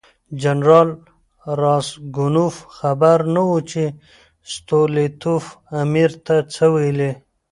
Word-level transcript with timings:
جنرال 0.41 0.89
راسګونوف 1.61 2.55
خبر 2.77 3.17
نه 3.33 3.43
و 3.49 3.53
چې 3.71 3.83
ستولیتوف 4.53 5.43
امیر 5.81 6.11
ته 6.25 6.35
څه 6.53 6.65
ویلي. 6.73 7.11